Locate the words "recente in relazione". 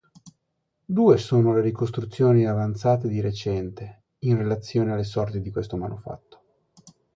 3.21-4.93